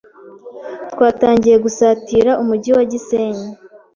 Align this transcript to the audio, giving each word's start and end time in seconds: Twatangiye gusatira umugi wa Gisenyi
Twatangiye 0.91 1.55
gusatira 1.65 2.31
umugi 2.41 2.69
wa 2.77 2.83
Gisenyi 2.91 3.47